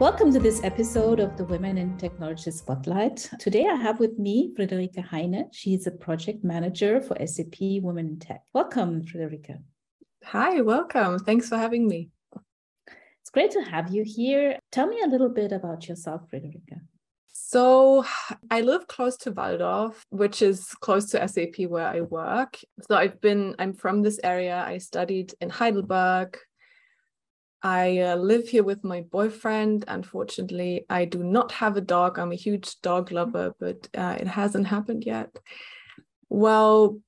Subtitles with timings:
[0.00, 3.28] Welcome to this episode of the Women in Technology Spotlight.
[3.38, 5.50] Today I have with me Friederike Heyne.
[5.52, 8.40] She's a project manager for SAP Women in Tech.
[8.54, 9.58] Welcome, Friederike.
[10.24, 11.18] Hi, welcome.
[11.18, 12.08] Thanks for having me.
[13.20, 14.58] It's great to have you here.
[14.72, 16.80] Tell me a little bit about yourself, Friederike.
[17.32, 18.06] So
[18.50, 22.58] I live close to Walldorf, which is close to SAP where I work.
[22.88, 24.64] So I've been, I'm from this area.
[24.66, 26.38] I studied in Heidelberg,
[27.62, 29.84] I uh, live here with my boyfriend.
[29.88, 32.18] Unfortunately, I do not have a dog.
[32.18, 35.30] I'm a huge dog lover, but uh, it hasn't happened yet.
[36.28, 37.00] Well,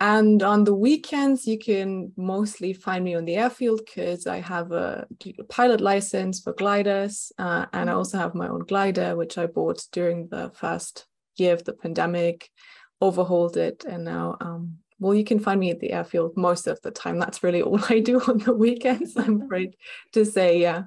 [0.00, 4.72] and on the weekends, you can mostly find me on the airfield because I have
[4.72, 5.06] a
[5.50, 7.32] pilot license for gliders.
[7.38, 11.52] Uh, and I also have my own glider, which I bought during the first year
[11.52, 12.48] of the pandemic,
[13.02, 16.80] overhauled it, and now um, well, you can find me at the airfield most of
[16.82, 17.18] the time.
[17.18, 19.76] That's really all I do on the weekends, I'm afraid
[20.12, 20.60] to say.
[20.60, 20.84] Yeah.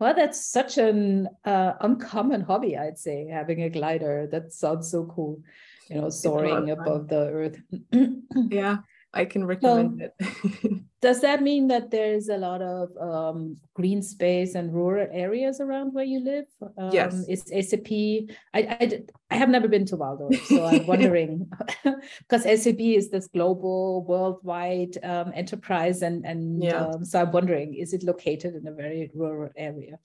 [0.00, 4.26] Well, that's such an uh, uncommon hobby, I'd say, having a glider.
[4.26, 5.42] That sounds so cool,
[5.90, 7.60] you know, soaring above the earth.
[8.50, 8.78] yeah.
[9.12, 10.82] I can recommend it.
[11.00, 15.92] does that mean that there's a lot of um, green space and rural areas around
[15.94, 16.44] where you live?
[16.78, 17.24] Um, yes.
[17.28, 17.90] Is SAP?
[17.90, 21.50] I, I, I have never been to Walldorf, so I'm wondering
[22.18, 26.86] because SAP is this global, worldwide um, enterprise, and and yeah.
[26.86, 29.98] Um, so I'm wondering, is it located in a very rural area?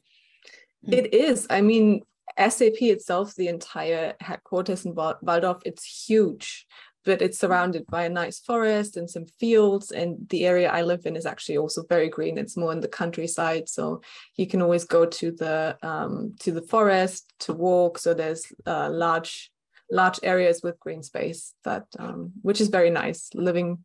[0.88, 1.48] It is.
[1.50, 2.02] I mean,
[2.38, 6.66] SAP itself, the entire headquarters in Walldorf, it's huge
[7.06, 9.92] but it's surrounded by a nice forest and some fields.
[9.92, 12.38] And the area I live in is actually also very green.
[12.38, 14.02] It's more in the countryside, so
[14.36, 17.98] you can always go to the um, to the forest to walk.
[17.98, 19.52] So there's uh, large
[19.92, 23.30] large areas with green space that um, which is very nice.
[23.34, 23.80] Living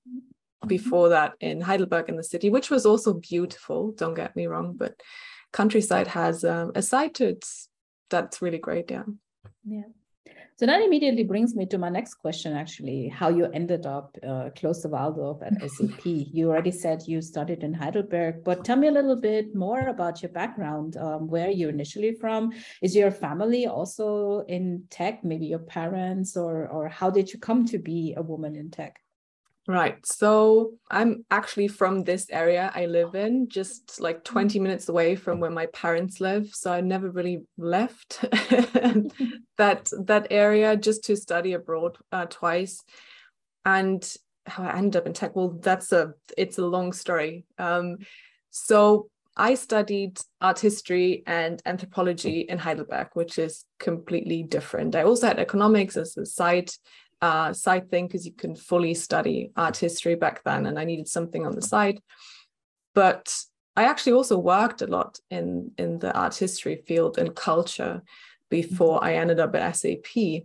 [0.66, 3.92] before that in Heidelberg in the city, which was also beautiful.
[3.92, 5.00] Don't get me wrong, but
[5.52, 7.44] countryside has um, a side to it
[8.10, 8.90] that's really great.
[8.90, 9.04] Yeah.
[9.64, 9.82] Yeah.
[10.60, 14.50] So that immediately brings me to my next question, actually, how you ended up uh,
[14.54, 16.04] close to Walldorf at SAP.
[16.04, 20.20] You already said you started in Heidelberg, but tell me a little bit more about
[20.20, 22.52] your background, um, where you're initially from.
[22.82, 27.64] Is your family also in tech, maybe your parents, or, or how did you come
[27.64, 29.00] to be a woman in tech?
[29.70, 30.04] Right.
[30.04, 35.38] So I'm actually from this area I live in, just like 20 minutes away from
[35.38, 36.52] where my parents live.
[36.52, 38.18] So I never really left
[39.58, 42.82] that that area just to study abroad uh, twice.
[43.64, 44.02] And
[44.44, 47.44] how I ended up in tech, well, that's a it's a long story.
[47.56, 47.98] Um,
[48.50, 54.96] so I studied art history and anthropology in Heidelberg, which is completely different.
[54.96, 56.72] I also had economics as a side
[57.22, 61.08] uh, side thing because you can fully study art history back then, and I needed
[61.08, 62.00] something on the side.
[62.94, 63.34] But
[63.76, 68.02] I actually also worked a lot in in the art history field and culture
[68.50, 70.44] before I ended up at SAP.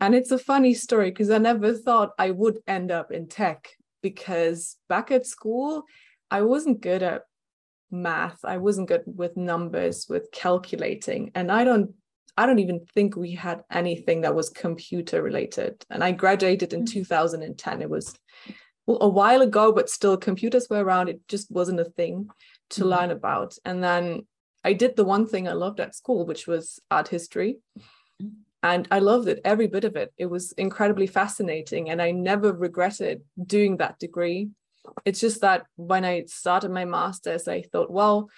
[0.00, 3.68] And it's a funny story because I never thought I would end up in tech
[4.02, 5.84] because back at school,
[6.30, 7.24] I wasn't good at
[7.90, 8.44] math.
[8.44, 11.32] I wasn't good with numbers, with calculating.
[11.34, 11.92] And I don't
[12.36, 15.84] I don't even think we had anything that was computer related.
[15.90, 16.90] And I graduated in mm.
[16.90, 17.82] 2010.
[17.82, 18.14] It was
[18.86, 21.08] well, a while ago, but still computers were around.
[21.08, 22.28] It just wasn't a thing
[22.70, 22.90] to mm-hmm.
[22.90, 23.56] learn about.
[23.64, 24.26] And then
[24.64, 27.58] I did the one thing I loved at school, which was art history.
[28.62, 30.12] And I loved it, every bit of it.
[30.18, 31.88] It was incredibly fascinating.
[31.88, 34.50] And I never regretted doing that degree.
[35.04, 38.28] It's just that when I started my master's, I thought, well,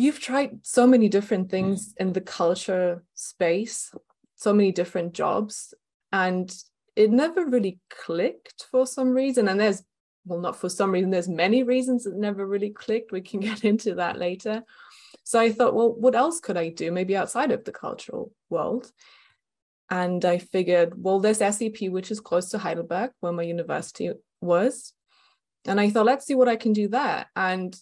[0.00, 1.50] you've tried so many different mm-hmm.
[1.50, 3.94] things in the culture space,
[4.34, 5.74] so many different jobs,
[6.10, 6.54] and
[6.96, 9.46] it never really clicked for some reason.
[9.46, 9.82] And there's,
[10.24, 13.12] well, not for some reason, there's many reasons it never really clicked.
[13.12, 14.62] We can get into that later.
[15.22, 18.90] So I thought, well, what else could I do, maybe outside of the cultural world?
[19.90, 24.10] And I figured, well, there's SAP, which is close to Heidelberg, where my university
[24.40, 24.94] was.
[25.66, 27.26] And I thought, let's see what I can do there.
[27.36, 27.76] And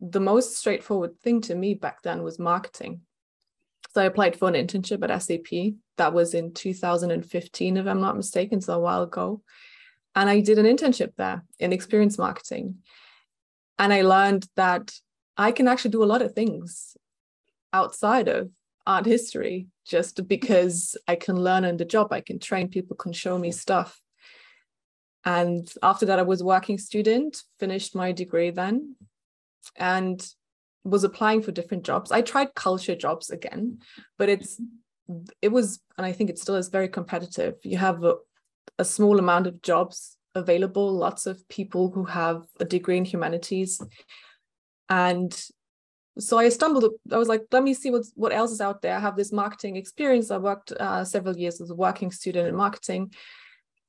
[0.00, 3.00] the most straightforward thing to me back then was marketing.
[3.94, 5.74] So I applied for an internship at SAP.
[5.96, 9.42] That was in 2015, if I'm not mistaken, so a while ago.
[10.16, 12.76] And I did an internship there in experience marketing.
[13.78, 14.92] And I learned that
[15.36, 16.96] I can actually do a lot of things
[17.72, 18.50] outside of
[18.86, 22.12] art history just because I can learn on the job.
[22.12, 24.00] I can train people, can show me stuff.
[25.24, 28.96] And after that, I was working student, finished my degree then,
[29.76, 30.26] and
[30.84, 32.12] was applying for different jobs.
[32.12, 33.78] I tried culture jobs again,
[34.18, 34.60] but it's
[35.42, 37.54] it was and I think it still is very competitive.
[37.62, 38.16] You have a,
[38.78, 43.80] a small amount of jobs available, lots of people who have a degree in humanities
[44.88, 45.34] and
[46.18, 46.84] so I stumbled.
[47.10, 48.96] I was like, let me see what's what else is out there.
[48.96, 50.30] I have this marketing experience.
[50.30, 53.12] I worked uh, several years as a working student in marketing,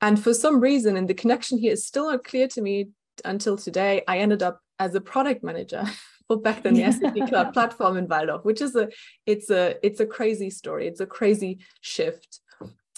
[0.00, 2.88] and for some reason, and the connection here is still not clear to me
[3.24, 4.02] until today.
[4.08, 5.84] I ended up as a product manager
[6.28, 8.88] for back then the SAP Cloud platform in Walldorf, which is a
[9.26, 10.86] it's a it's a crazy story.
[10.86, 12.40] It's a crazy shift.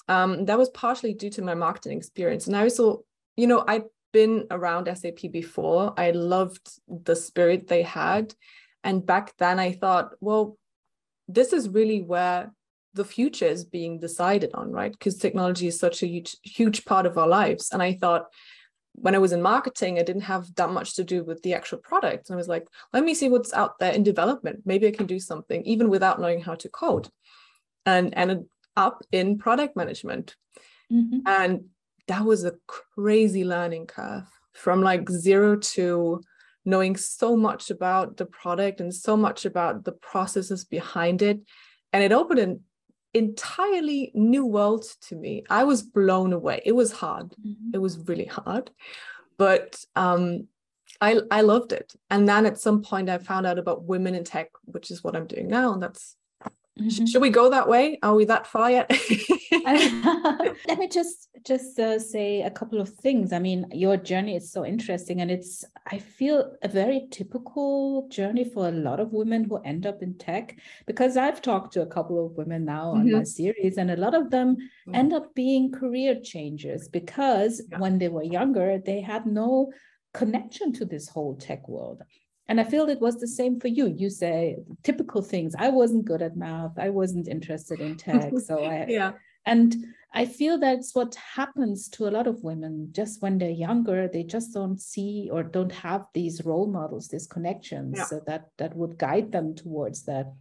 [0.08, 3.04] Um, that was partially due to my marketing experience, and I also,
[3.36, 5.92] you know, I'd been around SAP before.
[5.98, 8.34] I loved the spirit they had
[8.84, 10.56] and back then I thought, well,
[11.26, 12.52] this is really where
[12.94, 14.92] the future is being decided on, right?
[14.92, 17.70] Because technology is such a huge, huge part of our lives.
[17.70, 18.26] And I thought,
[19.00, 21.78] when I was in marketing, I didn't have that much to do with the actual
[21.78, 22.28] product.
[22.28, 24.60] And I was like, let me see what's out there in development.
[24.64, 27.08] Maybe I can do something even without knowing how to code.
[27.86, 28.44] And ended
[28.76, 30.36] up in product management.
[30.92, 31.20] Mm-hmm.
[31.26, 31.64] And
[32.06, 36.20] that was a crazy learning curve from like zero to
[36.64, 41.40] knowing so much about the product and so much about the processes behind it.
[41.92, 42.60] And it opened an
[43.18, 45.44] entirely new world to me.
[45.50, 46.62] I was blown away.
[46.64, 47.30] It was hard.
[47.30, 47.70] Mm-hmm.
[47.74, 48.70] It was really hard.
[49.36, 50.48] But um,
[51.00, 51.94] I, I loved it.
[52.10, 55.14] And then at some point, I found out about women in tech, which is what
[55.14, 55.72] I'm doing now.
[55.72, 56.16] And that's
[56.78, 57.06] Mm-hmm.
[57.06, 57.98] Should we go that way?
[58.02, 58.90] Are we that far yet?
[59.52, 63.32] Let me just just uh, say a couple of things.
[63.32, 68.44] I mean, your journey is so interesting, and it's I feel a very typical journey
[68.44, 70.56] for a lot of women who end up in tech.
[70.86, 73.00] Because I've talked to a couple of women now mm-hmm.
[73.00, 74.94] on my series, and a lot of them mm-hmm.
[74.94, 77.78] end up being career changers because yeah.
[77.78, 79.72] when they were younger, they had no
[80.14, 82.02] connection to this whole tech world.
[82.48, 83.86] And I feel it was the same for you.
[83.86, 85.54] You say typical things.
[85.58, 86.78] I wasn't good at math.
[86.78, 88.32] I wasn't interested in tech.
[88.44, 89.12] So I yeah.
[89.44, 89.76] And
[90.14, 92.88] I feel that's what happens to a lot of women.
[92.92, 97.26] Just when they're younger, they just don't see or don't have these role models, these
[97.26, 98.04] connections yeah.
[98.04, 100.32] so that that would guide them towards that.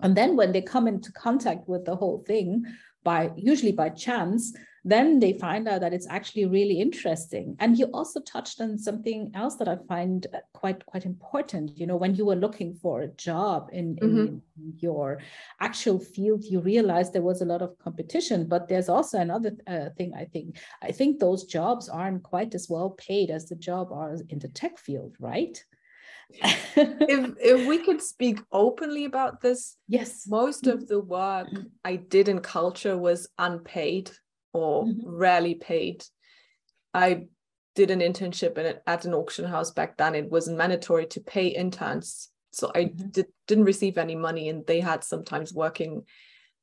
[0.00, 2.64] And then when they come into contact with the whole thing,
[3.04, 7.56] by usually by chance, then they find out that it's actually really interesting.
[7.60, 11.78] And you also touched on something else that I find uh, quite quite important.
[11.78, 14.18] You know, when you were looking for a job in, mm-hmm.
[14.18, 14.42] in
[14.78, 15.20] your
[15.60, 18.48] actual field, you realized there was a lot of competition.
[18.48, 20.14] But there's also another uh, thing.
[20.14, 24.16] I think I think those jobs aren't quite as well paid as the job are
[24.28, 25.62] in the tech field, right?
[26.40, 31.48] if if we could speak openly about this yes most of the work
[31.84, 34.10] i did in culture was unpaid
[34.52, 35.08] or mm-hmm.
[35.08, 36.04] rarely paid.
[36.94, 37.26] I
[37.74, 40.14] did an internship in, at an auction house back then.
[40.14, 42.28] It was mandatory to pay interns.
[42.52, 43.08] So I mm-hmm.
[43.08, 46.04] did, didn't receive any money and they had sometimes working.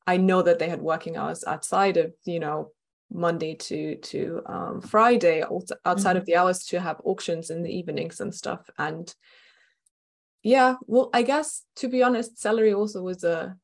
[0.06, 2.72] I know that they had working hours outside of, you know,
[3.12, 6.18] Monday to to um, Friday, outside mm-hmm.
[6.18, 8.70] of the hours to have auctions in the evenings and stuff.
[8.78, 9.12] And
[10.44, 13.58] yeah, well, I guess to be honest, salary also was a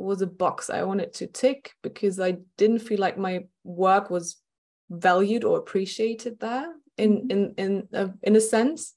[0.00, 4.36] was a box I wanted to tick because I didn't feel like my work was
[4.90, 7.30] valued or appreciated there in mm-hmm.
[7.30, 8.94] in in a, in a sense.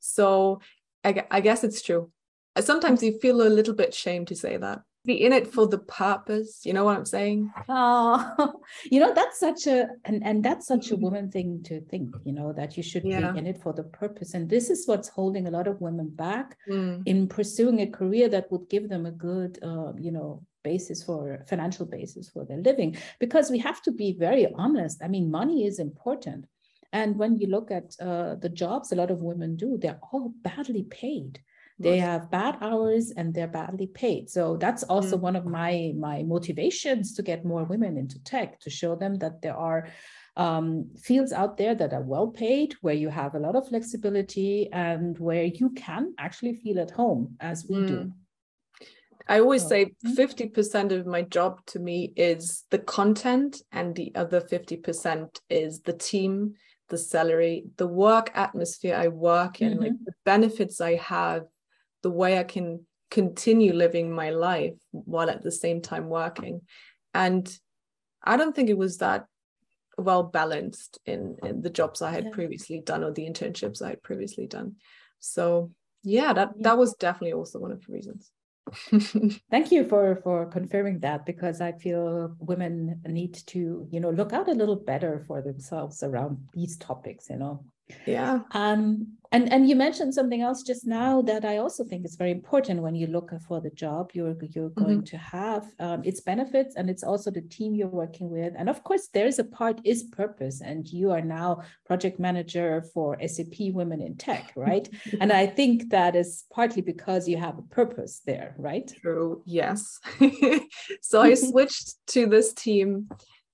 [0.00, 0.60] So
[1.04, 2.10] I, I guess it's true.
[2.60, 5.78] Sometimes you feel a little bit shame to say that be in it for the
[5.78, 8.52] purpose you know what i'm saying oh
[8.90, 12.32] you know that's such a and, and that's such a woman thing to think you
[12.32, 13.32] know that you should yeah.
[13.32, 16.08] be in it for the purpose and this is what's holding a lot of women
[16.08, 17.02] back mm.
[17.06, 21.44] in pursuing a career that would give them a good uh, you know basis for
[21.48, 25.66] financial basis for their living because we have to be very honest i mean money
[25.66, 26.46] is important
[26.92, 30.32] and when you look at uh, the jobs a lot of women do they're all
[30.42, 31.40] badly paid
[31.78, 35.24] they have bad hours and they're badly paid so that's also mm-hmm.
[35.24, 39.42] one of my my motivations to get more women into tech to show them that
[39.42, 39.88] there are
[40.34, 44.70] um, fields out there that are well paid where you have a lot of flexibility
[44.72, 47.86] and where you can actually feel at home as we mm.
[47.86, 48.12] do
[49.28, 51.00] I always say 50% mm-hmm.
[51.00, 56.54] of my job to me is the content, and the other 50% is the team,
[56.88, 59.82] the salary, the work atmosphere I work in, mm-hmm.
[59.82, 61.44] like the benefits I have,
[62.02, 66.62] the way I can continue living my life while at the same time working.
[67.14, 67.46] And
[68.24, 69.26] I don't think it was that
[69.98, 72.30] well balanced in, in the jobs I had yeah.
[72.30, 74.76] previously done or the internships I had previously done.
[75.20, 75.70] So
[76.02, 76.62] yeah, that yeah.
[76.62, 78.30] that was definitely also one of the reasons.
[79.50, 84.32] Thank you for for confirming that because I feel women need to, you know, look
[84.32, 87.64] out a little better for themselves around these topics, you know.
[88.06, 88.40] Yeah.
[88.52, 92.30] Um, and and you mentioned something else just now that I also think is very
[92.30, 95.16] important when you look for the job you're you're going mm-hmm.
[95.16, 95.64] to have.
[95.80, 98.52] Um, its benefits and it's also the team you're working with.
[98.56, 100.60] And of course, there is a part is purpose.
[100.60, 104.88] And you are now project manager for SAP Women in Tech, right?
[105.20, 108.92] and I think that is partly because you have a purpose there, right?
[109.00, 109.42] True.
[109.46, 109.98] Yes.
[111.00, 113.08] so I switched to this team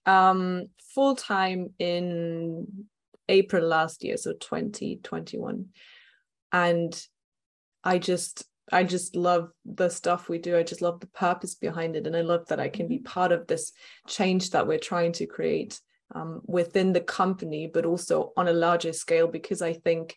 [0.07, 2.67] um, full time in
[3.29, 5.67] April last year, so 2021.
[6.53, 7.07] And
[7.85, 10.57] I just I just love the stuff we do.
[10.57, 12.07] I just love the purpose behind it.
[12.07, 13.05] And I love that I can be mm-hmm.
[13.05, 13.73] part of this
[14.07, 15.81] change that we're trying to create
[16.15, 20.17] um, within the company, but also on a larger scale, because I think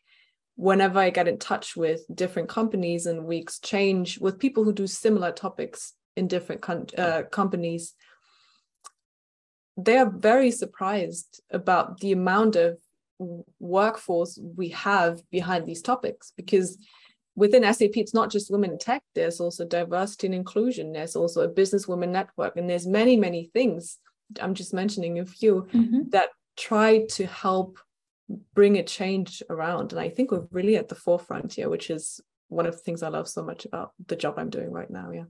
[0.56, 4.88] whenever I get in touch with different companies and we exchange with people who do
[4.88, 6.64] similar topics in different
[6.98, 7.94] uh, companies,
[9.78, 12.78] they are very surprised about the amount of
[13.60, 16.78] workforce we have behind these topics because
[17.36, 21.42] within SAP, it's not just women in tech, there's also diversity and inclusion, there's also
[21.42, 24.00] a business women network, and there's many, many things.
[24.42, 26.10] I'm just mentioning a few mm-hmm.
[26.10, 27.80] that try to help
[28.54, 29.92] bring a change around.
[29.92, 33.04] And I think we're really at the forefront here, which is one of the things
[33.04, 35.12] I love so much about the job I'm doing right now.
[35.12, 35.24] Yeah.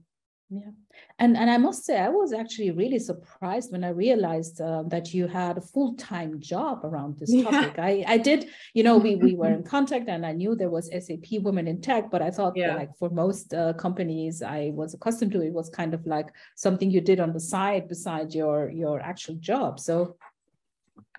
[0.54, 0.72] Yeah,
[1.18, 5.14] and and I must say I was actually really surprised when I realized uh, that
[5.14, 7.72] you had a full time job around this topic.
[7.78, 7.84] Yeah.
[7.86, 10.90] I I did, you know, we we were in contact and I knew there was
[10.90, 12.74] SAP Women in Tech, but I thought yeah.
[12.74, 16.90] like for most uh, companies I was accustomed to, it was kind of like something
[16.90, 19.80] you did on the side beside your your actual job.
[19.80, 20.16] So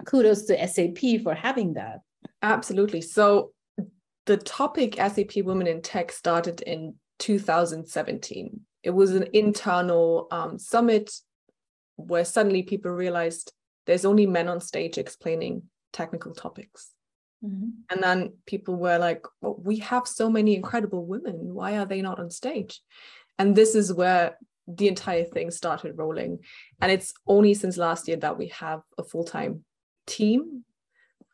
[0.05, 2.01] kudos to SAP for having that.
[2.43, 3.01] Absolutely.
[3.01, 3.53] So
[4.27, 11.11] the topic SAP Women in Tech started in 2017 it was an internal um, summit
[11.95, 13.53] where suddenly people realized
[13.85, 16.91] there's only men on stage explaining technical topics.
[17.43, 17.69] Mm-hmm.
[17.89, 21.53] And then people were like, well, we have so many incredible women.
[21.53, 22.81] Why are they not on stage?
[23.37, 24.37] And this is where
[24.67, 26.39] the entire thing started rolling.
[26.81, 29.65] And it's only since last year that we have a full time
[30.07, 30.63] team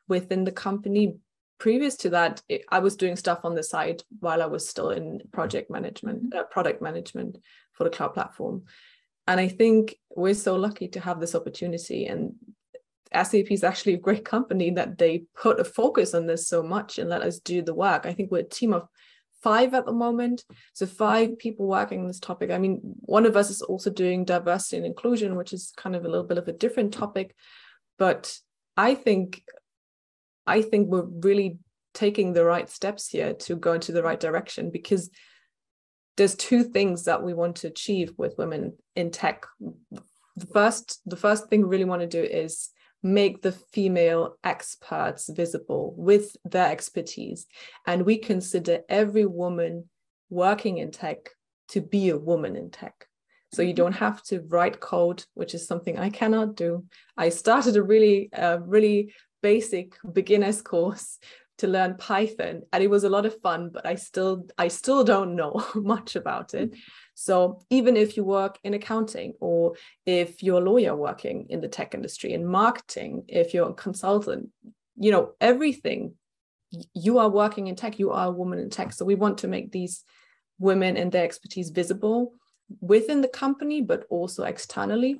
[0.07, 1.15] within the company
[1.59, 4.89] previous to that it, i was doing stuff on the side while i was still
[4.89, 6.39] in project management mm-hmm.
[6.39, 7.37] uh, product management
[7.73, 8.63] for the cloud platform.
[9.27, 12.33] And i think we're so lucky to have this opportunity and
[13.13, 16.99] sap is actually a great company that they put a focus on this so much
[16.99, 18.05] and let us do the work.
[18.05, 18.87] I think we're a team of
[19.41, 20.43] five at the moment.
[20.73, 22.51] So five people working on this topic.
[22.51, 26.05] I mean one of us is also doing diversity and inclusion which is kind of
[26.05, 27.35] a little bit of a different topic.
[27.97, 28.37] But
[28.77, 29.43] i think
[30.49, 31.59] I think we're really
[31.93, 35.09] taking the right steps here to go into the right direction because
[36.17, 39.45] there's two things that we want to achieve with women in tech.
[40.35, 42.69] The first, the first thing we really want to do is
[43.03, 47.45] make the female experts visible with their expertise.
[47.85, 49.87] And we consider every woman
[50.29, 51.29] working in tech
[51.69, 53.05] to be a woman in tech.
[53.53, 56.85] So you don't have to write code, which is something I cannot do.
[57.17, 61.19] I started a really, uh, really basic beginner's course
[61.59, 65.03] to learn Python and it was a lot of fun but I still I still
[65.03, 66.73] don't know much about it.
[67.15, 69.73] So even if you work in accounting or
[70.05, 74.49] if you're a lawyer working in the tech industry in marketing if you're a consultant
[74.97, 76.13] you know everything
[76.93, 78.93] you are working in tech you are a woman in tech.
[78.93, 80.03] So we want to make these
[80.59, 82.33] women and their expertise visible
[82.79, 85.19] within the company but also externally.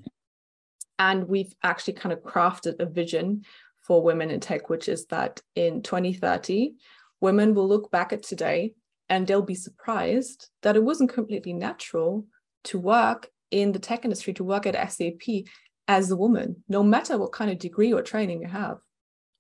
[0.98, 3.44] And we've actually kind of crafted a vision
[3.90, 6.76] for women in tech, which is that in 2030,
[7.22, 8.76] women will look back at today
[9.10, 12.28] and they'll be surprised that it wasn't completely natural
[12.66, 15.44] to work in the tech industry, to work at SAP
[15.88, 18.78] as a woman, no matter what kind of degree or training you have.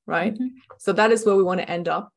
[0.08, 0.34] Right.
[0.34, 0.48] Mm-hmm.
[0.80, 2.12] So that is where we want to end up.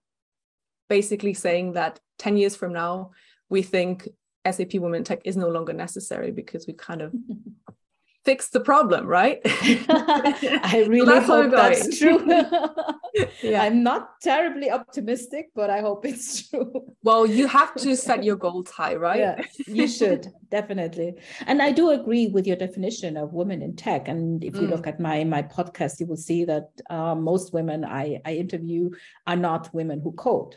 [0.88, 3.10] Basically, saying that 10 years from now,
[3.50, 4.08] we think
[4.50, 7.12] SAP Women Tech is no longer necessary because we kind of
[8.24, 9.40] fix the problem, right?
[9.44, 12.24] I really that's hope that's true.
[13.42, 13.62] yeah.
[13.62, 16.84] I'm not terribly optimistic, but I hope it's true.
[17.02, 19.18] Well, you have to set your goals high, right?
[19.18, 21.14] Yeah, you should definitely.
[21.46, 24.08] And I do agree with your definition of women in tech.
[24.08, 24.70] And if you mm.
[24.70, 28.90] look at my my podcast, you will see that uh, most women I, I interview
[29.26, 30.56] are not women who code.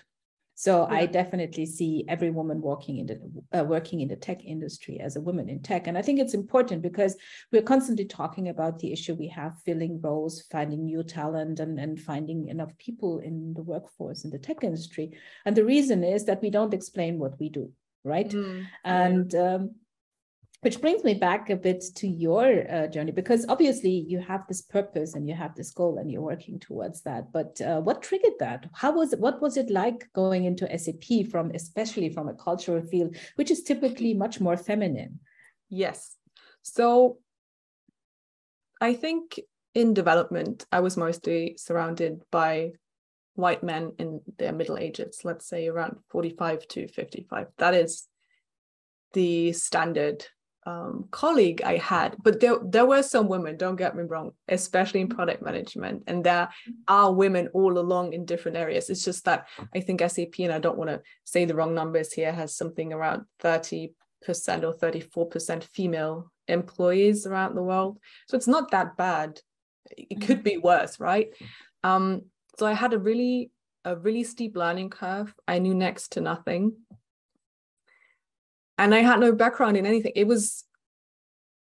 [0.57, 0.99] So yeah.
[0.99, 5.17] I definitely see every woman working in the uh, working in the tech industry as
[5.17, 7.17] a woman in tech, and I think it's important because
[7.51, 11.99] we're constantly talking about the issue we have filling roles, finding new talent, and and
[11.99, 15.11] finding enough people in the workforce in the tech industry.
[15.45, 17.71] And the reason is that we don't explain what we do,
[18.05, 18.29] right?
[18.29, 18.65] Mm.
[18.85, 19.75] And um,
[20.65, 24.63] which brings me back a bit to your uh, journey because obviously you have this
[24.63, 27.31] purpose and you have this goal and you're working towards that.
[27.31, 28.67] But uh, what triggered that?
[28.73, 32.81] How was it what was it like going into sap from especially from a cultural
[32.81, 35.19] field which is typically much more feminine?
[35.69, 36.15] Yes.
[36.63, 37.19] So
[38.81, 39.39] i think
[39.73, 42.71] in development i was mostly surrounded by
[43.35, 48.07] white men in their middle ages let's say around 45 to 55 that is
[49.13, 50.25] the standard
[50.65, 53.57] um, colleague I had, but there there were some women.
[53.57, 56.49] Don't get me wrong, especially in product management, and there
[56.87, 58.89] are women all along in different areas.
[58.89, 62.13] It's just that I think SAP, and I don't want to say the wrong numbers
[62.13, 63.93] here, has something around thirty
[64.25, 67.99] percent or thirty four percent female employees around the world.
[68.27, 69.39] So it's not that bad.
[69.95, 71.29] It could be worse, right?
[71.83, 72.23] Um,
[72.57, 73.51] so I had a really
[73.83, 75.31] a really steep learning curve.
[75.47, 76.73] I knew next to nothing
[78.77, 80.11] and I had no background in anything.
[80.15, 80.63] It was,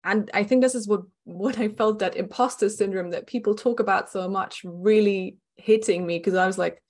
[0.05, 3.81] and I think this is what what I felt that imposter syndrome that people talk
[3.81, 6.83] about so much really hitting me because I was like,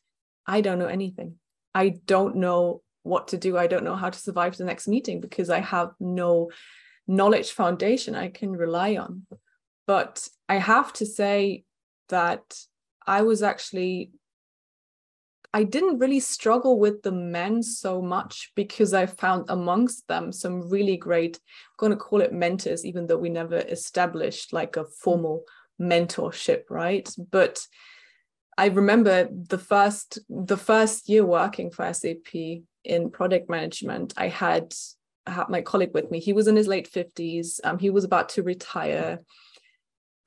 [0.47, 1.37] I don't know anything.
[1.75, 3.57] I don't know what to do.
[3.57, 6.51] I don't know how to survive the next meeting because I have no
[7.07, 9.27] knowledge foundation I can rely on.
[9.87, 11.65] But I have to say
[12.09, 12.59] that
[13.07, 14.11] I was actually
[15.57, 20.69] I didn't really struggle with the men so much because I found amongst them some
[20.69, 24.85] really great, I'm going to call it mentors, even though we never established like a
[24.85, 25.45] formal
[25.81, 27.09] mentorship, right?
[27.31, 27.67] But
[28.59, 32.35] I remember the first the first year working for SAP
[32.85, 34.75] in product management, I had,
[35.27, 36.21] I had my colleague with me.
[36.21, 37.61] He was in his late 50s.
[37.65, 39.21] Um, he was about to retire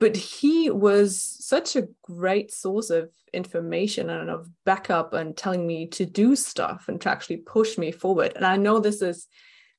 [0.00, 5.86] but he was such a great source of information and of backup and telling me
[5.86, 9.28] to do stuff and to actually push me forward and i know this is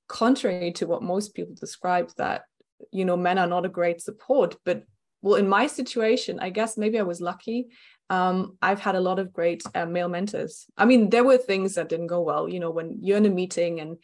[0.07, 2.43] contrary to what most people describe that
[2.91, 4.83] you know men are not a great support but
[5.21, 7.67] well in my situation i guess maybe i was lucky
[8.11, 10.65] um, I've had a lot of great uh, male mentors.
[10.77, 12.49] I mean, there were things that didn't go well.
[12.49, 13.95] You know, when you're in a meeting and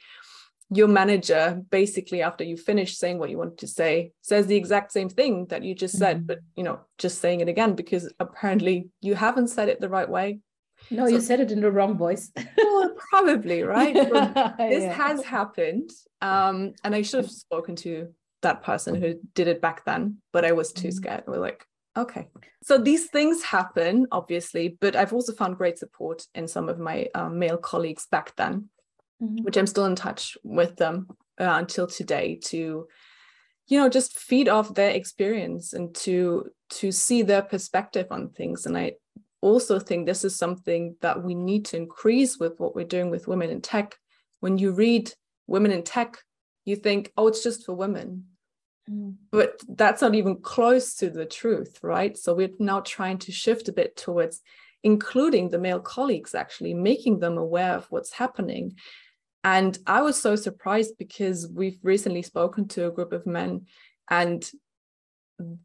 [0.70, 4.92] your manager basically after you finish saying what you wanted to say says the exact
[4.92, 6.26] same thing that you just said mm-hmm.
[6.28, 10.10] but you know just saying it again because apparently you haven't said it the right
[10.10, 10.40] way
[10.92, 14.94] no so, you said it in the wrong voice well, probably right this yeah.
[14.94, 15.90] has happened
[16.22, 20.44] um, and i should have spoken to that person who did it back then but
[20.44, 20.98] i was too mm-hmm.
[20.98, 21.66] scared we're like
[21.98, 22.28] okay
[22.62, 27.08] so these things happen obviously but i've also found great support in some of my
[27.16, 28.70] um, male colleagues back then
[29.22, 29.44] mm-hmm.
[29.44, 31.08] which I'm still in touch with them
[31.40, 32.88] uh, until today to
[33.68, 38.66] you know just feed off their experience and to to see their perspective on things.
[38.66, 38.94] And I
[39.42, 43.28] also think this is something that we need to increase with what we're doing with
[43.28, 43.96] women in tech.
[44.40, 45.12] When you read
[45.48, 46.18] women in tech
[46.68, 48.26] you think oh it's just for women.
[48.90, 49.16] Mm.
[49.32, 52.18] but that's not even close to the truth right?
[52.18, 54.42] So we're now trying to shift a bit towards
[54.84, 58.78] including the male colleagues actually making them aware of what's happening
[59.50, 63.68] and I was so surprised because we've recently spoken to a group of men
[64.10, 64.44] and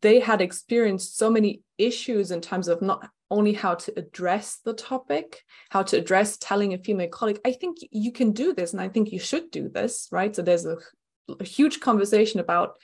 [0.00, 4.72] they had experienced so many issues in terms of not only how to address the
[4.72, 8.80] topic, how to address telling a female colleague, I think you can do this and
[8.80, 10.36] I think you should do this, right?
[10.36, 10.76] So there's a,
[11.40, 12.76] a huge conversation about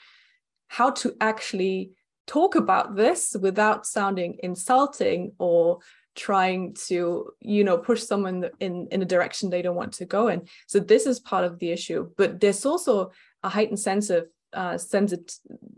[0.66, 1.92] how to actually
[2.26, 5.78] talk about this without sounding insulting or
[6.18, 10.28] trying to you know push someone in in a direction they don't want to go
[10.28, 10.42] in.
[10.66, 13.12] So this is part of the issue but there's also
[13.44, 15.20] a heightened sense of uh sense of,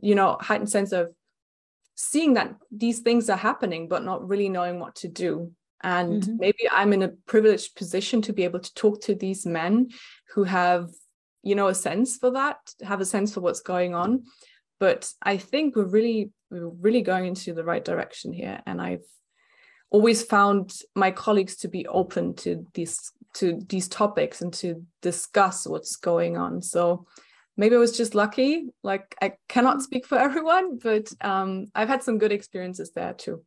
[0.00, 1.08] you know heightened sense of
[1.94, 5.52] seeing that these things are happening but not really knowing what to do.
[5.82, 6.36] And mm-hmm.
[6.38, 9.90] maybe i'm in a privileged position to be able to talk to these men
[10.34, 10.90] who have
[11.42, 14.24] you know a sense for that have a sense for what's going on.
[14.78, 19.08] But i think we're really we're really going into the right direction here and i've
[19.90, 25.66] always found my colleagues to be open to these to these topics and to discuss
[25.66, 26.62] what's going on.
[26.62, 27.06] So
[27.60, 32.02] maybe i was just lucky like i cannot speak for everyone but um, i've had
[32.02, 33.44] some good experiences there too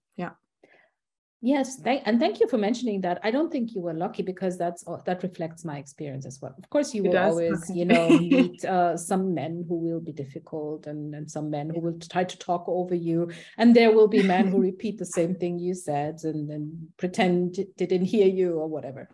[1.46, 3.20] Yes, thank, and thank you for mentioning that.
[3.22, 6.56] I don't think you were lucky because that's that reflects my experience as well.
[6.58, 7.32] Of course, you it will does.
[7.32, 11.70] always, you know, meet uh, some men who will be difficult and, and some men
[11.70, 15.06] who will try to talk over you, and there will be men who repeat the
[15.06, 19.10] same thing you said and, and pretend they didn't hear you or whatever.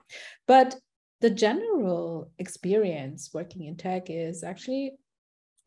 [0.45, 0.75] But
[1.21, 4.99] the general experience working in tech is actually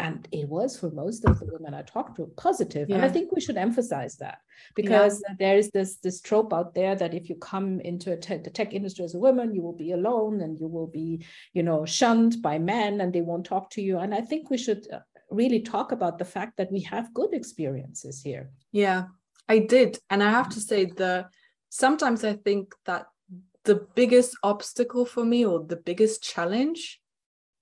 [0.02, 2.88] and it was for most of the women I talked to positive.
[2.88, 2.96] Yeah.
[2.96, 4.38] And I think we should emphasize that
[4.74, 5.34] because yeah.
[5.38, 8.74] there is this this trope out there that if you come into te- the tech
[8.74, 12.42] industry as a woman, you will be alone and you will be, you know, shunned
[12.42, 13.98] by men and they won't talk to you.
[13.98, 14.98] And I think we should uh,
[15.30, 18.50] really talk about the fact that we have good experiences here.
[18.72, 19.04] Yeah,
[19.48, 20.00] I did.
[20.10, 21.26] And I have to say the
[21.68, 23.06] sometimes I think that
[23.64, 27.00] the biggest obstacle for me or the biggest challenge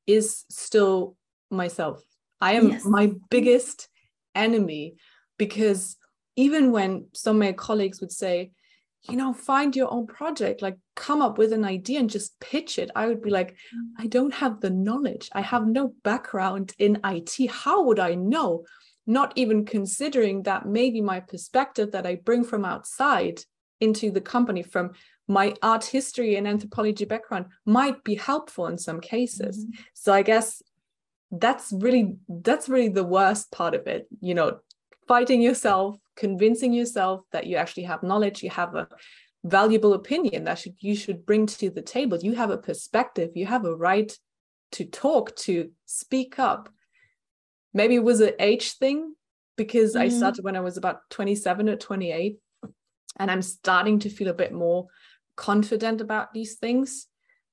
[0.07, 1.16] is still
[1.50, 2.03] myself.
[2.40, 2.85] I am yes.
[2.85, 3.88] my biggest
[4.35, 4.96] enemy
[5.38, 5.96] because
[6.37, 8.53] even when some of my colleagues would say,
[9.09, 12.79] you know, find your own project, like come up with an idea and just pitch
[12.79, 13.57] it, I would be like,
[13.98, 15.31] I don't have the knowledge.
[15.33, 17.50] I have no background in IT.
[17.50, 18.64] How would I know?
[19.07, 23.40] Not even considering that maybe my perspective that I bring from outside
[23.81, 24.92] into the company from
[25.26, 29.64] my art history and anthropology background might be helpful in some cases.
[29.64, 29.83] Mm-hmm.
[29.94, 30.62] So I guess
[31.31, 34.59] that's really that's really the worst part of it you know
[35.07, 38.88] fighting yourself convincing yourself that you actually have knowledge you have a
[39.45, 42.19] valuable opinion that should, you should bring to the table.
[42.21, 44.12] You have a perspective you have a right
[44.73, 46.69] to talk to speak up.
[47.73, 49.14] Maybe it was an age thing
[49.61, 50.03] because mm-hmm.
[50.03, 52.38] i started when i was about 27 or 28
[53.19, 54.87] and i'm starting to feel a bit more
[55.37, 57.09] confident about these things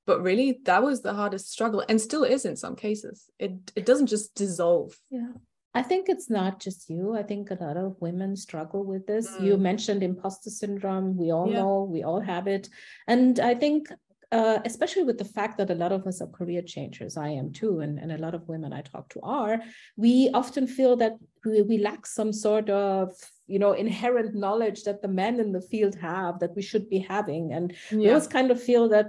[0.08, 3.84] but really that was the hardest struggle and still is in some cases it it
[3.86, 5.32] doesn't just dissolve yeah
[5.74, 7.14] I think it's not just you.
[7.14, 9.30] I think a lot of women struggle with this.
[9.30, 9.44] Mm.
[9.44, 11.16] You mentioned imposter syndrome.
[11.16, 11.58] We all yeah.
[11.58, 12.68] know, we all have it.
[13.06, 13.88] And I think,
[14.32, 17.52] uh, especially with the fact that a lot of us are career changers, I am
[17.52, 19.60] too, and, and a lot of women I talk to are,
[19.96, 21.12] we often feel that
[21.44, 23.14] we, we lack some sort of
[23.48, 26.98] you know inherent knowledge that the men in the field have that we should be
[26.98, 27.98] having and yeah.
[27.98, 29.06] we always kind of feel that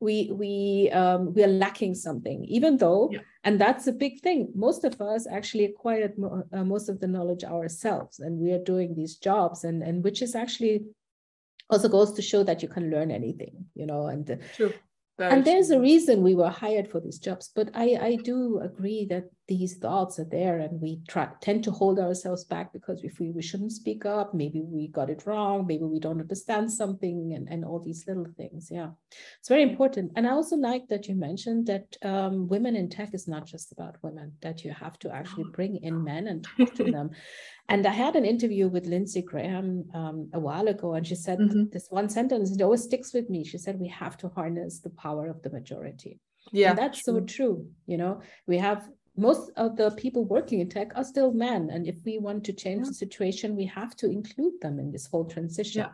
[0.00, 3.20] we we um, we are lacking something even though yeah.
[3.44, 7.06] and that's a big thing most of us actually acquired mo- uh, most of the
[7.06, 10.82] knowledge ourselves and we are doing these jobs and and which is actually
[11.68, 14.72] also goes to show that you can learn anything you know and True.
[15.18, 15.76] And there's true.
[15.76, 19.78] a reason we were hired for these jobs but i i do agree that these
[19.78, 23.42] thoughts are there and we try, tend to hold ourselves back because we feel we
[23.42, 24.32] shouldn't speak up.
[24.32, 25.66] Maybe we got it wrong.
[25.66, 28.68] Maybe we don't understand something and, and all these little things.
[28.70, 28.90] Yeah.
[29.40, 30.12] It's very important.
[30.14, 33.72] And i also like that you mentioned that um, women in tech is not just
[33.72, 37.10] about women that you have to actually bring in men and talk to them.
[37.68, 41.38] And i had an interview with lindsey graham um, a while ago and she said
[41.40, 41.64] mm-hmm.
[41.72, 43.42] this one sentence it always sticks with me.
[43.44, 46.20] She said we have to harness the power of the majority.
[46.52, 46.70] Yeah.
[46.70, 48.22] and that's so true you know?
[48.46, 51.70] We have most of the people working in tech are still men.
[51.70, 52.88] And if we want to change yeah.
[52.88, 55.82] the situation, we have to include them in this whole transition.
[55.82, 55.92] Yeah.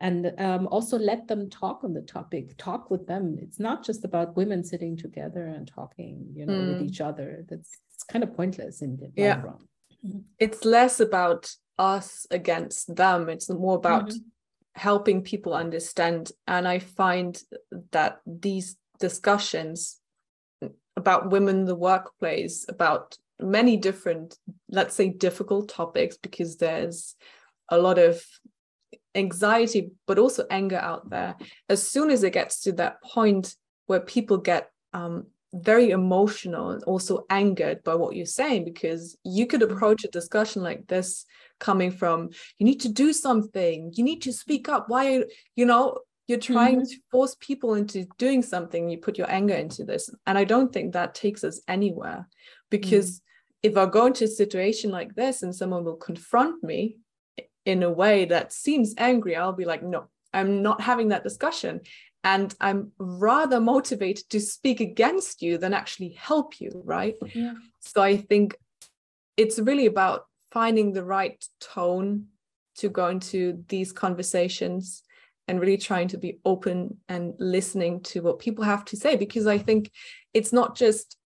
[0.00, 3.36] And um, also let them talk on the topic, talk with them.
[3.40, 6.74] It's not just about women sitting together and talking, you know, mm.
[6.74, 7.44] with each other.
[7.48, 9.34] That's it's kind of pointless in the yeah.
[9.34, 9.58] long run.
[10.06, 10.18] Mm-hmm.
[10.38, 13.28] It's less about us against them.
[13.28, 14.18] It's more about mm-hmm.
[14.76, 16.30] helping people understand.
[16.46, 17.40] And I find
[17.90, 19.98] that these discussions
[20.98, 24.36] about women in the workplace, about many different,
[24.68, 27.14] let's say, difficult topics, because there's
[27.70, 28.22] a lot of
[29.14, 31.36] anxiety, but also anger out there.
[31.68, 33.54] As soon as it gets to that point
[33.86, 39.46] where people get um, very emotional and also angered by what you're saying, because you
[39.46, 39.76] could mm-hmm.
[39.76, 41.24] approach a discussion like this
[41.58, 44.84] coming from, you need to do something, you need to speak up.
[44.88, 45.24] Why,
[45.56, 46.84] you know, you're trying mm-hmm.
[46.84, 50.72] to force people into doing something you put your anger into this and i don't
[50.72, 52.28] think that takes us anywhere
[52.70, 53.20] because mm.
[53.64, 56.96] if i go into a situation like this and someone will confront me
[57.64, 61.80] in a way that seems angry i'll be like no i'm not having that discussion
[62.22, 67.54] and i'm rather motivated to speak against you than actually help you right yeah.
[67.80, 68.56] so i think
[69.36, 72.24] it's really about finding the right tone
[72.74, 75.02] to go into these conversations
[75.48, 79.46] and really trying to be open and listening to what people have to say because
[79.46, 79.90] i think
[80.34, 81.18] it's not just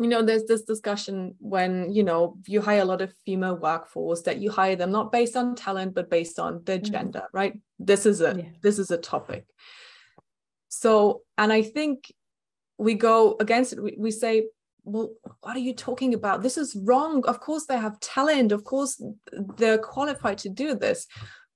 [0.00, 4.22] you know there's this discussion when you know you hire a lot of female workforce
[4.22, 6.92] that you hire them not based on talent but based on their mm-hmm.
[6.92, 7.58] gender right?
[7.78, 8.44] This is a yeah.
[8.62, 9.44] this is a topic.
[10.68, 12.12] So and i think
[12.78, 13.82] we go against it.
[13.82, 14.46] We, we say
[14.84, 16.42] well what are you talking about?
[16.42, 17.24] This is wrong.
[17.26, 18.52] Of course they have talent.
[18.52, 19.02] Of course
[19.56, 21.06] they're qualified to do this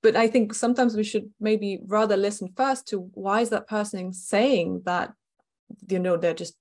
[0.02, 4.12] but i think sometimes we should maybe rather listen first to why is that person
[4.12, 5.12] saying that
[5.88, 6.56] you know they're just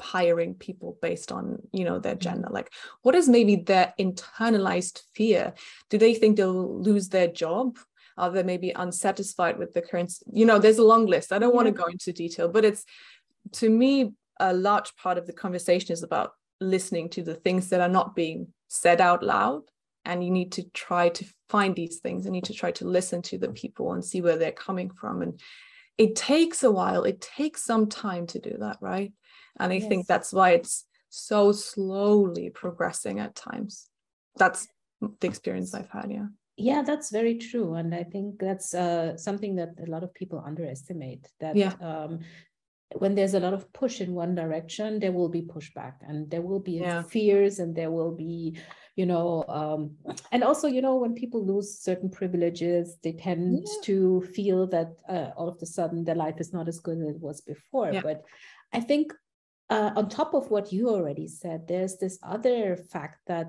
[0.00, 2.20] hiring people based on you know their mm-hmm.
[2.20, 2.48] gender?
[2.50, 5.54] Like what is maybe their internalized fear?
[5.90, 7.78] Do they think they'll lose their job?
[8.16, 11.32] Are they maybe unsatisfied with the current you know there's a long list.
[11.32, 11.56] I don't yeah.
[11.56, 12.84] want to go into detail but it's
[13.52, 17.80] to me a large part of the conversation is about listening to the things that
[17.80, 19.62] are not being said out loud
[20.04, 23.22] and you need to try to find these things and need to try to listen
[23.22, 25.40] to the people and see where they're coming from and
[25.96, 29.12] it takes a while it takes some time to do that right
[29.60, 29.88] and i yes.
[29.88, 33.88] think that's why it's so slowly progressing at times
[34.36, 34.66] that's
[35.20, 39.56] the experience i've had yeah yeah that's very true and i think that's uh, something
[39.56, 41.74] that a lot of people underestimate that yeah.
[41.80, 42.20] um,
[42.96, 46.42] when there's a lot of push in one direction there will be pushback and there
[46.42, 47.02] will be yeah.
[47.02, 48.56] fears and there will be
[48.96, 49.96] you know um,
[50.32, 53.80] and also you know when people lose certain privileges they tend yeah.
[53.82, 57.08] to feel that uh, all of a sudden their life is not as good as
[57.08, 58.00] it was before yeah.
[58.00, 58.22] but
[58.72, 59.12] i think
[59.70, 63.48] uh, on top of what you already said there's this other fact that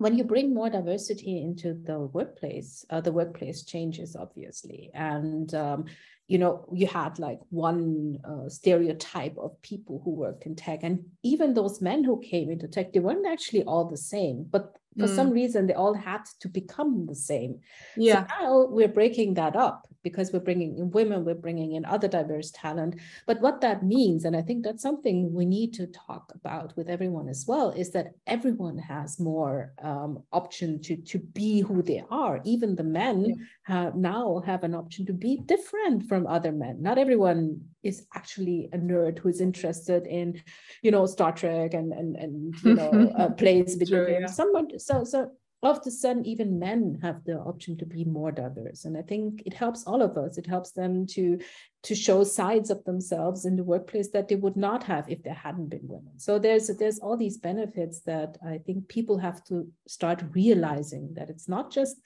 [0.00, 5.84] when you bring more diversity into the workplace, uh, the workplace changes obviously, and um,
[6.30, 11.04] you know you had like one uh, stereotype of people who worked in tech, and
[11.24, 15.06] even those men who came into tech, they weren't actually all the same, but for
[15.06, 15.14] mm.
[15.14, 17.60] some reason they all had to become the same.
[17.96, 18.26] Yeah.
[18.26, 22.08] So now we're breaking that up because we're bringing in women, we're bringing in other
[22.08, 22.96] diverse talent.
[23.26, 26.88] But what that means, and I think that's something we need to talk about with
[26.88, 32.02] everyone as well, is that everyone has more um, option to, to be who they
[32.10, 32.40] are.
[32.44, 33.34] Even the men yeah.
[33.64, 36.82] have, now have an option to be different from other men.
[36.82, 40.42] Not everyone is actually a nerd who's interested in,
[40.82, 44.20] you know, Star Trek and and and you know uh, plays video games.
[44.22, 44.26] Yeah.
[44.26, 45.30] Someone so so
[45.62, 49.02] all of a sudden even men have the option to be more diverse and i
[49.02, 51.38] think it helps all of us it helps them to
[51.82, 55.34] to show sides of themselves in the workplace that they would not have if there
[55.34, 59.70] hadn't been women so there's there's all these benefits that i think people have to
[59.86, 62.00] start realizing that it's not just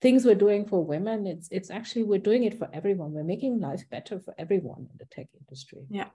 [0.00, 3.12] things we're doing for women it's it's actually we're doing it for everyone.
[3.12, 5.86] We're making life better for everyone in the tech industry.
[5.90, 6.08] Yeah.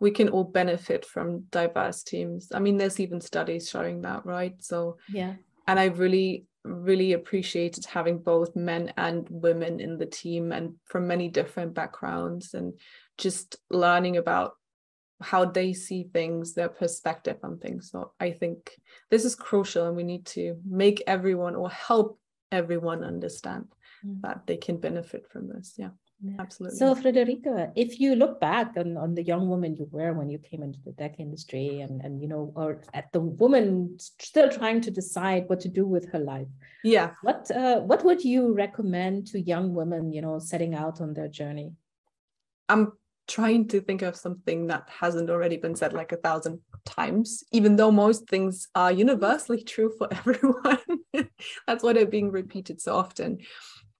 [0.00, 2.50] We can all benefit from diverse teams.
[2.52, 4.54] I mean there's even studies showing that right?
[4.62, 5.34] So yeah.
[5.66, 11.06] and I really really appreciated having both men and women in the team and from
[11.06, 12.74] many different backgrounds and
[13.16, 14.52] just learning about
[15.20, 17.90] how they see things their perspective on things.
[17.90, 18.72] So i think
[19.10, 22.18] this is crucial and we need to make everyone or help
[22.52, 23.66] everyone understand
[24.04, 24.20] mm.
[24.22, 25.90] that they can benefit from this yeah
[26.38, 26.78] Absolutely.
[26.78, 30.38] So, Friederike, if you look back on, on the young woman you were when you
[30.38, 34.80] came into the tech industry and, and, you know, or at the woman still trying
[34.80, 36.48] to decide what to do with her life.
[36.82, 37.10] Yeah.
[37.22, 41.28] What, uh, what would you recommend to young women, you know, setting out on their
[41.28, 41.72] journey?
[42.68, 42.92] I'm
[43.28, 47.76] trying to think of something that hasn't already been said like a thousand times, even
[47.76, 50.78] though most things are universally true for everyone.
[51.66, 53.38] That's why they're being repeated so often.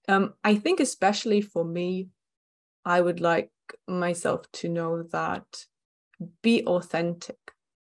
[0.07, 2.09] Um, I think, especially for me,
[2.85, 3.51] I would like
[3.87, 5.45] myself to know that
[6.41, 7.37] be authentic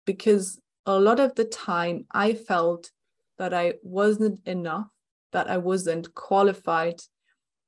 [0.06, 2.90] because a lot of the time I felt
[3.38, 4.88] that I wasn't enough,
[5.32, 7.00] that I wasn't qualified,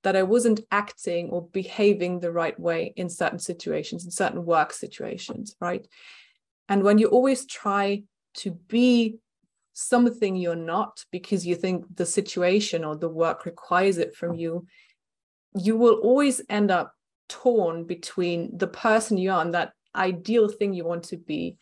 [0.02, 4.72] that I wasn't acting or behaving the right way in certain situations, in certain work
[4.72, 5.86] situations, right?
[6.68, 8.04] And when you always try
[8.34, 9.18] to be
[9.78, 14.66] something you're not because you think the situation or the work requires it from you,
[15.54, 16.94] you will always end up
[17.28, 21.58] torn between the person you are and that ideal thing you want to be.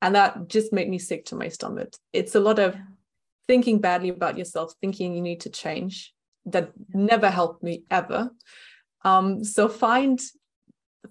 [0.00, 1.94] And that just made me sick to my stomach.
[2.12, 2.74] It's a lot of
[3.46, 6.12] thinking badly about yourself, thinking you need to change.
[6.46, 8.30] That never helped me ever.
[9.04, 10.20] Um, so find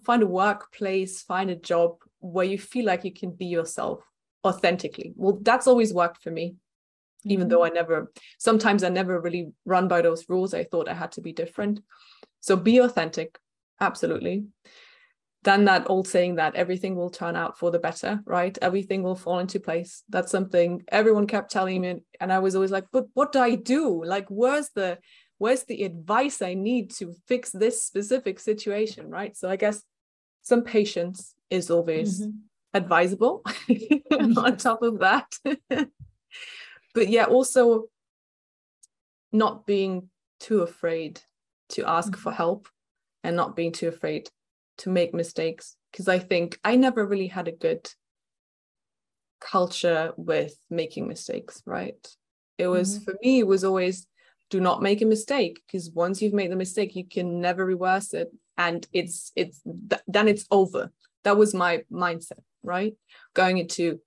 [0.04, 4.04] find a workplace, find a job where you feel like you can be yourself
[4.44, 5.14] authentically.
[5.16, 6.56] Well, that's always worked for me,
[7.24, 7.50] even mm-hmm.
[7.50, 10.54] though I never, sometimes I never really run by those rules.
[10.54, 11.80] I thought I had to be different.
[12.40, 13.38] So be authentic,
[13.80, 14.46] absolutely.
[15.44, 18.56] Then that old saying that everything will turn out for the better, right?
[18.62, 20.04] Everything will fall into place.
[20.08, 22.04] That's something everyone kept telling me.
[22.20, 24.04] And I was always like, but what do I do?
[24.04, 25.00] Like, where's the,
[25.40, 29.36] where's the advice I need to fix this specific situation, right?
[29.36, 29.82] So I guess
[30.44, 32.38] some patience is always mm-hmm
[32.74, 33.44] advisable
[34.38, 35.32] on top of that.
[36.94, 37.86] but yeah, also
[39.32, 41.22] not being too afraid
[41.70, 42.38] to ask for mm-hmm.
[42.38, 42.68] help
[43.24, 44.30] and not being too afraid
[44.80, 45.76] to make mistakes.
[45.92, 47.90] Because I think I never really had a good
[49.40, 52.08] culture with making mistakes, right?
[52.58, 53.04] It was mm-hmm.
[53.04, 54.08] for me, it was always
[54.50, 58.14] do not make a mistake because once you've made the mistake, you can never reverse
[58.14, 58.30] it.
[58.58, 59.62] And it's it's
[60.08, 60.92] then it's over.
[61.24, 62.96] That was my mindset right?
[63.34, 64.00] Going into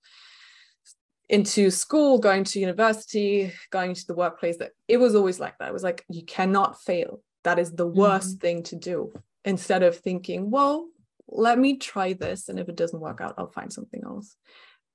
[1.29, 5.69] into school going to university going to the workplace that it was always like that.
[5.69, 7.21] It was like you cannot fail.
[7.43, 8.39] That is the worst mm-hmm.
[8.39, 9.13] thing to do.
[9.43, 10.87] Instead of thinking well
[11.27, 14.35] let me try this and if it doesn't work out i'll find something else.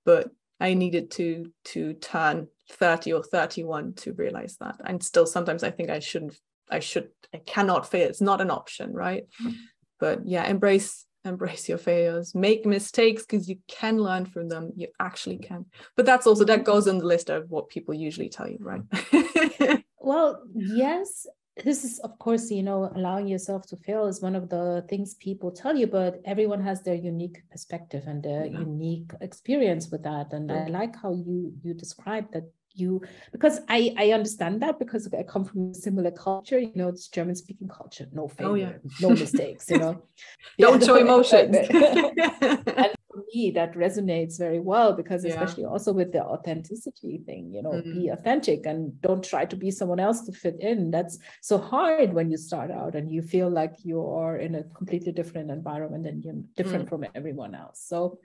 [0.04, 4.76] But i needed to to turn 30 or 31 to realize that.
[4.84, 6.38] And still sometimes i think i shouldn't
[6.70, 8.08] i should i cannot fail.
[8.08, 9.24] It's not an option right?
[9.42, 9.52] Mm-hmm.
[9.98, 12.34] but yeah embrace embrace your failures.
[12.34, 14.72] Make mistakes because you can learn from them.
[14.76, 15.66] You actually can.
[15.96, 19.84] But that's also that goes on the list of what people usually tell you right?
[20.02, 21.26] Well yes
[21.64, 25.14] this is of course you know allowing yourself to fail is one of the things
[25.14, 28.58] people tell you but everyone has their unique perspective and their yeah.
[28.60, 30.32] unique experience with that.
[30.32, 30.64] And yeah.
[30.64, 33.02] i like how you you describe that you
[33.32, 37.08] because I I understand that because I come from a similar culture, you know, it's
[37.08, 39.08] German speaking culture, no failure, oh, yeah.
[39.08, 40.02] no mistakes, you know.
[40.58, 41.56] Don't show emotions.
[41.70, 47.62] and for me, that resonates very well because especially also with the authenticity thing, you
[47.62, 48.00] know, mm-hmm.
[48.00, 50.90] be authentic and don't try to be someone else to fit in.
[50.90, 54.64] That's so hard when you start out and you feel like you are in a
[54.64, 57.02] completely different environment and you're different mm-hmm.
[57.02, 57.82] from everyone else.
[57.84, 58.18] So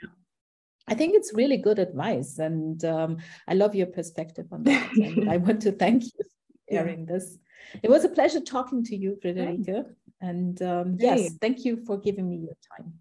[0.88, 3.18] I think it's really good advice, and um,
[3.48, 4.92] I love your perspective on that.
[4.96, 7.14] and I want to thank you for sharing yeah.
[7.14, 7.38] this.
[7.82, 9.86] It was a pleasure talking to you, Friederike.
[10.22, 11.06] And um, hey.
[11.06, 12.94] yes, thank you for giving me your time.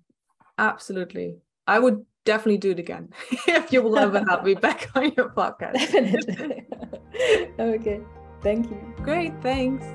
[0.59, 1.37] Absolutely.
[1.67, 3.11] I would definitely do it again
[3.47, 5.75] if you will ever have me back on your podcast.
[5.75, 6.67] Definitely.
[7.59, 8.01] okay.
[8.43, 8.95] Thank you.
[9.03, 9.33] Great.
[9.43, 9.87] Thanks.